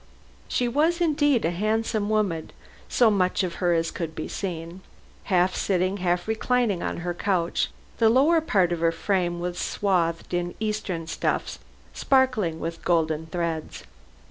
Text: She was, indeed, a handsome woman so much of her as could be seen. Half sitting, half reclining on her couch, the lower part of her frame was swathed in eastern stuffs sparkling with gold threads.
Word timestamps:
She 0.47 0.67
was, 0.67 0.99
indeed, 0.99 1.45
a 1.45 1.51
handsome 1.51 2.09
woman 2.09 2.49
so 2.89 3.11
much 3.11 3.43
of 3.43 3.53
her 3.61 3.73
as 3.75 3.91
could 3.91 4.15
be 4.15 4.27
seen. 4.27 4.81
Half 5.25 5.53
sitting, 5.53 5.97
half 5.97 6.27
reclining 6.27 6.81
on 6.81 7.01
her 7.05 7.13
couch, 7.13 7.69
the 7.99 8.09
lower 8.09 8.41
part 8.41 8.71
of 8.71 8.79
her 8.79 8.91
frame 8.91 9.39
was 9.39 9.59
swathed 9.59 10.33
in 10.33 10.55
eastern 10.59 11.05
stuffs 11.05 11.59
sparkling 11.93 12.59
with 12.59 12.83
gold 12.83 13.11
threads. 13.31 13.83